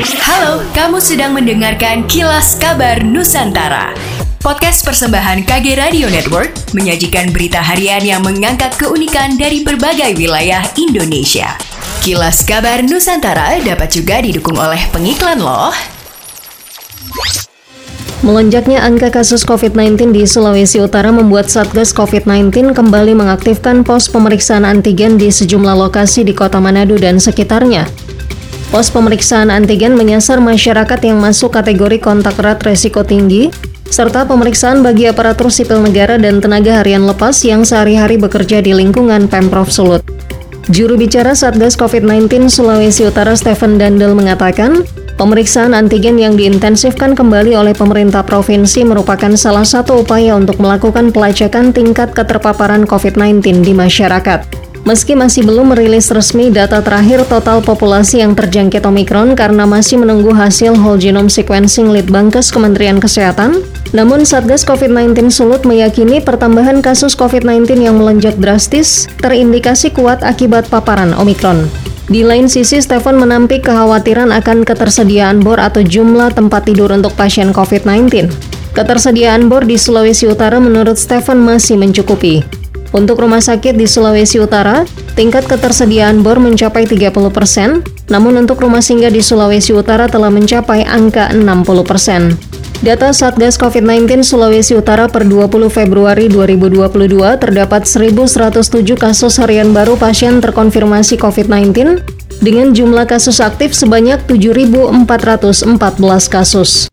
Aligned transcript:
Halo, 0.00 0.64
kamu 0.72 0.96
sedang 0.96 1.36
mendengarkan 1.36 2.08
Kilas 2.08 2.56
Kabar 2.56 3.04
Nusantara. 3.04 3.92
Podcast 4.40 4.80
persembahan 4.80 5.44
KG 5.44 5.76
Radio 5.76 6.08
Network 6.08 6.56
menyajikan 6.72 7.28
berita 7.28 7.60
harian 7.60 8.00
yang 8.00 8.24
mengangkat 8.24 8.72
keunikan 8.80 9.36
dari 9.36 9.60
berbagai 9.60 10.16
wilayah 10.16 10.64
Indonesia. 10.80 11.52
Kilas 12.00 12.40
Kabar 12.48 12.80
Nusantara 12.80 13.60
dapat 13.60 13.92
juga 13.92 14.24
didukung 14.24 14.56
oleh 14.56 14.80
pengiklan 14.88 15.36
loh. 15.36 15.68
Melonjaknya 18.24 18.80
angka 18.80 19.12
kasus 19.12 19.44
COVID-19 19.44 20.16
di 20.16 20.24
Sulawesi 20.24 20.80
Utara 20.80 21.12
membuat 21.12 21.52
Satgas 21.52 21.92
COVID-19 21.92 22.72
kembali 22.72 23.12
mengaktifkan 23.12 23.84
pos 23.84 24.08
pemeriksaan 24.08 24.64
antigen 24.64 25.20
di 25.20 25.28
sejumlah 25.28 25.76
lokasi 25.76 26.24
di 26.24 26.32
Kota 26.32 26.56
Manado 26.56 26.96
dan 26.96 27.20
sekitarnya. 27.20 28.09
Pos 28.70 28.86
pemeriksaan 28.94 29.50
antigen 29.50 29.98
menyasar 29.98 30.38
masyarakat 30.38 31.02
yang 31.02 31.18
masuk 31.18 31.58
kategori 31.58 31.98
kontak 31.98 32.38
erat 32.38 32.62
resiko 32.62 33.02
tinggi, 33.02 33.50
serta 33.90 34.22
pemeriksaan 34.22 34.86
bagi 34.86 35.10
aparatur 35.10 35.50
sipil 35.50 35.82
negara 35.82 36.14
dan 36.22 36.38
tenaga 36.38 36.78
harian 36.78 37.02
lepas 37.02 37.34
yang 37.42 37.66
sehari-hari 37.66 38.14
bekerja 38.14 38.62
di 38.62 38.70
lingkungan 38.70 39.26
Pemprov 39.26 39.74
Sulut. 39.74 40.06
Juru 40.70 40.94
bicara 40.94 41.34
Satgas 41.34 41.74
COVID-19 41.74 42.46
Sulawesi 42.46 43.10
Utara 43.10 43.34
Stephen 43.34 43.74
Dandel 43.74 44.14
mengatakan, 44.14 44.86
pemeriksaan 45.18 45.74
antigen 45.74 46.22
yang 46.22 46.38
diintensifkan 46.38 47.18
kembali 47.18 47.58
oleh 47.58 47.74
pemerintah 47.74 48.22
provinsi 48.22 48.86
merupakan 48.86 49.34
salah 49.34 49.66
satu 49.66 50.06
upaya 50.06 50.38
untuk 50.38 50.62
melakukan 50.62 51.10
pelacakan 51.10 51.74
tingkat 51.74 52.14
keterpaparan 52.14 52.86
COVID-19 52.86 53.66
di 53.66 53.74
masyarakat. 53.74 54.69
Meski 54.88 55.12
masih 55.12 55.44
belum 55.44 55.76
merilis 55.76 56.08
resmi 56.08 56.48
data 56.48 56.80
terakhir 56.80 57.28
total 57.28 57.60
populasi 57.60 58.24
yang 58.24 58.32
terjangkit 58.32 58.80
Omikron 58.80 59.36
karena 59.36 59.68
masih 59.68 60.00
menunggu 60.00 60.32
hasil 60.32 60.72
whole 60.72 60.96
genome 60.96 61.28
sequencing 61.28 61.92
Litbangkes 61.92 62.48
Kementerian 62.48 62.96
Kesehatan, 62.96 63.60
namun 63.92 64.24
Satgas 64.24 64.64
COVID-19 64.64 65.28
Sulut 65.28 65.68
meyakini 65.68 66.24
pertambahan 66.24 66.80
kasus 66.80 67.12
COVID-19 67.12 67.76
yang 67.76 68.00
melonjak 68.00 68.40
drastis 68.40 69.04
terindikasi 69.20 69.92
kuat 69.92 70.24
akibat 70.24 70.64
paparan 70.72 71.12
Omikron. 71.12 71.68
Di 72.10 72.26
lain 72.26 72.50
sisi, 72.50 72.82
Stephen 72.82 73.22
menampik 73.22 73.62
kekhawatiran 73.70 74.34
akan 74.34 74.66
ketersediaan 74.66 75.38
bor 75.38 75.62
atau 75.62 75.78
jumlah 75.84 76.34
tempat 76.34 76.66
tidur 76.66 76.90
untuk 76.90 77.14
pasien 77.14 77.54
COVID-19. 77.54 78.26
Ketersediaan 78.74 79.46
bor 79.46 79.62
di 79.62 79.78
Sulawesi 79.78 80.26
Utara 80.26 80.58
menurut 80.58 80.98
Stephen 80.98 81.38
masih 81.38 81.78
mencukupi. 81.78 82.59
Untuk 82.90 83.22
rumah 83.22 83.38
sakit 83.38 83.78
di 83.78 83.86
Sulawesi 83.86 84.42
Utara, 84.42 84.82
tingkat 85.14 85.46
ketersediaan 85.46 86.26
bor 86.26 86.42
mencapai 86.42 86.90
30 86.90 87.14
persen, 87.30 87.86
namun 88.10 88.34
untuk 88.42 88.58
rumah 88.58 88.82
singgah 88.82 89.14
di 89.14 89.22
Sulawesi 89.22 89.70
Utara 89.70 90.10
telah 90.10 90.26
mencapai 90.26 90.82
angka 90.82 91.30
60 91.30 91.86
persen. 91.86 92.34
Data 92.80 93.12
Satgas 93.12 93.60
COVID-19 93.60 94.24
Sulawesi 94.24 94.72
Utara 94.72 95.04
per 95.04 95.28
20 95.28 95.68
Februari 95.68 96.32
2022 96.32 97.12
terdapat 97.36 97.84
1.107 97.84 98.16
kasus 98.96 99.36
harian 99.36 99.70
baru 99.76 100.00
pasien 100.00 100.40
terkonfirmasi 100.40 101.20
COVID-19 101.20 102.00
dengan 102.40 102.72
jumlah 102.72 103.04
kasus 103.04 103.38
aktif 103.44 103.76
sebanyak 103.76 104.24
7.414 104.24 104.96
kasus. 106.32 106.88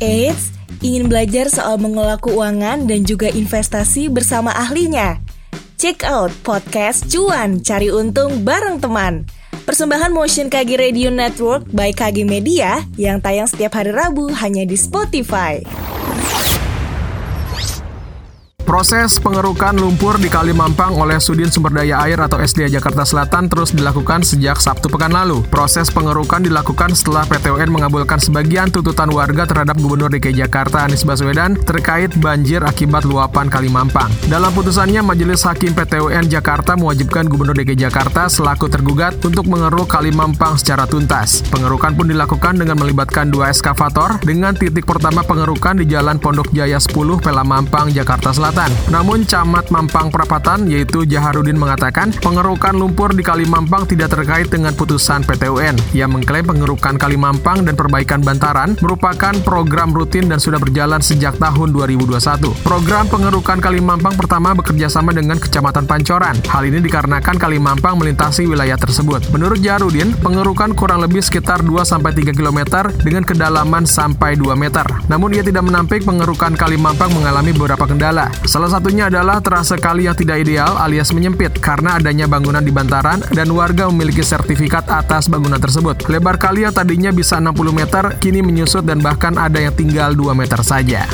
Eits, 0.00 0.51
Ingin 0.82 1.06
belajar 1.06 1.46
soal 1.46 1.78
mengelola 1.78 2.18
keuangan 2.18 2.90
dan 2.90 3.06
juga 3.06 3.30
investasi 3.30 4.10
bersama 4.10 4.50
ahlinya? 4.50 5.22
Check 5.78 6.02
out 6.02 6.34
podcast 6.42 7.06
Cuan 7.06 7.62
Cari 7.62 7.86
Untung 7.86 8.42
bareng 8.42 8.82
teman. 8.82 9.22
Persembahan 9.62 10.10
Motion 10.10 10.50
KG 10.50 10.74
Radio 10.74 11.14
Network 11.14 11.70
by 11.70 11.94
KG 11.94 12.26
Media 12.26 12.82
yang 12.98 13.22
tayang 13.22 13.46
setiap 13.46 13.78
hari 13.78 13.94
Rabu 13.94 14.34
hanya 14.34 14.66
di 14.66 14.74
Spotify. 14.74 15.62
Proses 18.62 19.18
pengerukan 19.18 19.74
lumpur 19.74 20.22
di 20.22 20.30
Kali 20.30 20.54
Mampang 20.54 20.94
oleh 20.94 21.18
Sudin 21.18 21.50
Sumber 21.50 21.74
Daya 21.74 21.98
Air 22.06 22.22
atau 22.22 22.38
SDA 22.38 22.70
Jakarta 22.70 23.02
Selatan 23.02 23.50
terus 23.50 23.74
dilakukan 23.74 24.22
sejak 24.22 24.62
Sabtu 24.62 24.86
pekan 24.86 25.10
lalu. 25.10 25.42
Proses 25.50 25.90
pengerukan 25.90 26.38
dilakukan 26.38 26.94
setelah 26.94 27.26
PTUN 27.26 27.74
mengabulkan 27.74 28.22
sebagian 28.22 28.70
tuntutan 28.70 29.10
warga 29.10 29.50
terhadap 29.50 29.74
Gubernur 29.82 30.14
DKI 30.14 30.46
Jakarta 30.46 30.86
Anies 30.86 31.02
Baswedan 31.02 31.58
terkait 31.58 32.14
banjir 32.22 32.62
akibat 32.62 33.02
luapan 33.02 33.50
Kali 33.50 33.66
Mampang. 33.66 34.08
Dalam 34.30 34.54
putusannya, 34.54 35.02
Majelis 35.02 35.42
Hakim 35.42 35.74
PTUN 35.74 36.30
Jakarta 36.30 36.78
mewajibkan 36.78 37.26
Gubernur 37.26 37.58
DKI 37.58 37.90
Jakarta 37.90 38.30
selaku 38.30 38.70
tergugat 38.70 39.18
untuk 39.26 39.50
mengeruk 39.50 39.90
Kali 39.90 40.14
Mampang 40.14 40.54
secara 40.54 40.86
tuntas. 40.86 41.42
Pengerukan 41.50 41.98
pun 41.98 42.06
dilakukan 42.06 42.62
dengan 42.62 42.78
melibatkan 42.78 43.26
dua 43.26 43.50
eskavator 43.50 44.22
dengan 44.22 44.54
titik 44.54 44.86
pertama 44.86 45.26
pengerukan 45.26 45.82
di 45.82 45.90
Jalan 45.90 46.22
Pondok 46.22 46.54
Jaya 46.54 46.78
10, 46.78 46.94
Pela 47.18 47.42
Mampang, 47.42 47.90
Jakarta 47.90 48.30
Selatan. 48.30 48.51
Selatan. 48.52 48.92
Namun 48.92 49.24
Camat 49.24 49.72
Mampang 49.72 50.12
Perapatan 50.12 50.68
yaitu 50.68 51.08
Jaharudin 51.08 51.56
mengatakan 51.56 52.12
pengerukan 52.20 52.76
lumpur 52.76 53.16
di 53.16 53.24
Kali 53.24 53.48
Mampang 53.48 53.88
tidak 53.88 54.12
terkait 54.12 54.52
dengan 54.52 54.76
putusan 54.76 55.24
PTUN. 55.24 55.96
Ia 55.96 56.04
mengklaim 56.04 56.44
pengerukan 56.44 57.00
Kali 57.00 57.16
Mampang 57.16 57.64
dan 57.64 57.80
perbaikan 57.80 58.20
bantaran 58.20 58.76
merupakan 58.84 59.32
program 59.40 59.96
rutin 59.96 60.28
dan 60.28 60.36
sudah 60.36 60.60
berjalan 60.60 61.00
sejak 61.00 61.40
tahun 61.40 61.72
2021. 61.72 62.52
Program 62.60 63.08
pengerukan 63.08 63.56
Kali 63.56 63.80
Mampang 63.80 64.20
pertama 64.20 64.52
bekerja 64.52 64.92
sama 64.92 65.16
dengan 65.16 65.40
Kecamatan 65.40 65.88
Pancoran. 65.88 66.36
Hal 66.44 66.68
ini 66.68 66.84
dikarenakan 66.84 67.40
Kali 67.40 67.56
Mampang 67.56 67.96
melintasi 67.96 68.44
wilayah 68.44 68.76
tersebut. 68.76 69.32
Menurut 69.32 69.64
Jaharudin, 69.64 70.12
pengerukan 70.20 70.76
kurang 70.76 71.00
lebih 71.00 71.24
sekitar 71.24 71.64
2-3 71.64 72.36
km 72.36 72.60
dengan 73.00 73.24
kedalaman 73.24 73.88
sampai 73.88 74.36
2 74.36 74.52
meter. 74.60 74.84
Namun 75.08 75.32
ia 75.32 75.40
tidak 75.40 75.64
menampik 75.64 76.04
pengerukan 76.04 76.52
Kali 76.52 76.76
Mampang 76.76 77.16
mengalami 77.16 77.56
beberapa 77.56 77.88
kendala. 77.88 78.41
Salah 78.42 78.66
satunya 78.66 79.06
adalah 79.06 79.38
terasa 79.38 79.78
kali 79.78 80.10
yang 80.10 80.18
tidak 80.18 80.42
ideal 80.42 80.74
alias 80.82 81.14
menyempit 81.14 81.62
karena 81.62 82.02
adanya 82.02 82.26
bangunan 82.26 82.58
di 82.58 82.74
bantaran 82.74 83.22
dan 83.30 83.46
warga 83.54 83.86
memiliki 83.86 84.18
sertifikat 84.18 84.82
atas 84.90 85.30
bangunan 85.30 85.62
tersebut. 85.62 86.10
Lebar 86.10 86.42
kali 86.42 86.66
yang 86.66 86.74
tadinya 86.74 87.14
bisa 87.14 87.38
60 87.38 87.54
meter 87.70 88.04
kini 88.18 88.42
menyusut 88.42 88.82
dan 88.82 88.98
bahkan 88.98 89.38
ada 89.38 89.62
yang 89.62 89.74
tinggal 89.78 90.10
2 90.10 90.34
meter 90.34 90.58
saja. 90.58 91.06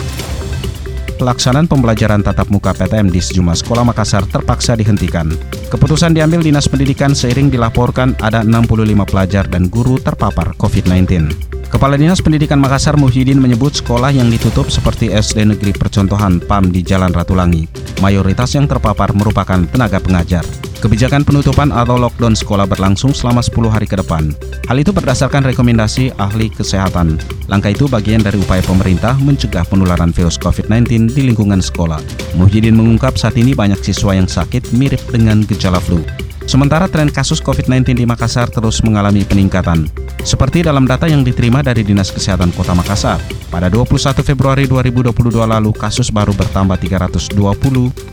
Pelaksanaan 1.20 1.66
pembelajaran 1.68 2.22
tatap 2.24 2.48
muka 2.48 2.72
PTM 2.72 3.10
di 3.12 3.18
sejumlah 3.18 3.58
sekolah 3.60 3.84
Makassar 3.84 4.24
terpaksa 4.24 4.78
dihentikan. 4.78 5.28
Keputusan 5.68 6.14
diambil 6.14 6.40
Dinas 6.40 6.70
Pendidikan 6.70 7.12
seiring 7.12 7.50
dilaporkan 7.52 8.16
ada 8.22 8.40
65 8.46 9.04
pelajar 9.04 9.44
dan 9.50 9.66
guru 9.66 9.98
terpapar 10.00 10.54
COVID-19. 10.56 11.57
Kepala 11.68 12.00
Dinas 12.00 12.24
Pendidikan 12.24 12.56
Makassar 12.64 12.96
Muhyiddin 12.96 13.36
menyebut 13.36 13.76
sekolah 13.76 14.08
yang 14.08 14.32
ditutup 14.32 14.72
seperti 14.72 15.12
SD 15.12 15.52
Negeri 15.52 15.76
Percontohan 15.76 16.40
PAM 16.40 16.72
di 16.72 16.80
Jalan 16.80 17.12
Ratulangi, 17.12 17.68
mayoritas 18.00 18.56
yang 18.56 18.64
terpapar 18.64 19.12
merupakan 19.12 19.60
tenaga 19.68 20.00
pengajar. 20.00 20.40
Kebijakan 20.80 21.28
penutupan 21.28 21.68
atau 21.68 22.00
lockdown 22.00 22.32
sekolah 22.32 22.64
berlangsung 22.64 23.12
selama 23.12 23.44
10 23.44 23.68
hari 23.68 23.84
ke 23.84 24.00
depan. 24.00 24.32
Hal 24.64 24.80
itu 24.80 24.96
berdasarkan 24.96 25.44
rekomendasi 25.44 26.16
ahli 26.16 26.48
kesehatan. 26.48 27.20
Langkah 27.52 27.68
itu 27.68 27.84
bagian 27.84 28.24
dari 28.24 28.40
upaya 28.40 28.64
pemerintah 28.64 29.12
mencegah 29.20 29.68
penularan 29.68 30.08
virus 30.08 30.40
COVID-19 30.40 31.12
di 31.12 31.28
lingkungan 31.28 31.60
sekolah. 31.60 32.00
Muhyiddin 32.40 32.80
mengungkap 32.80 33.20
saat 33.20 33.36
ini 33.36 33.52
banyak 33.52 33.84
siswa 33.84 34.16
yang 34.16 34.30
sakit 34.30 34.72
mirip 34.72 35.04
dengan 35.12 35.44
gejala 35.44 35.84
flu. 35.84 36.00
Sementara 36.48 36.88
tren 36.88 37.12
kasus 37.12 37.44
COVID-19 37.44 37.92
di 37.92 38.08
Makassar 38.08 38.48
terus 38.48 38.80
mengalami 38.80 39.20
peningkatan. 39.20 39.84
Seperti 40.24 40.64
dalam 40.64 40.88
data 40.88 41.04
yang 41.04 41.20
diterima 41.20 41.60
dari 41.60 41.84
Dinas 41.84 42.08
Kesehatan 42.08 42.56
Kota 42.56 42.72
Makassar, 42.72 43.20
pada 43.52 43.68
21 43.68 44.24
Februari 44.24 44.64
2022 44.64 45.12
lalu 45.44 45.76
kasus 45.76 46.08
baru 46.08 46.32
bertambah 46.32 46.80
320 46.80 47.36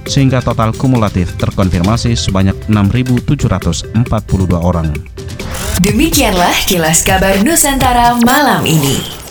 sehingga 0.03 0.43
total 0.43 0.75
kumulatif 0.75 1.31
terkonfirmasi 1.39 2.11
sebanyak 2.19 2.59
6.742 2.67 3.95
orang. 4.59 4.91
Demikianlah 5.79 6.55
kilas 6.67 7.07
kabar 7.07 7.39
Nusantara 7.39 8.19
malam 8.19 8.67
ini. 8.67 9.24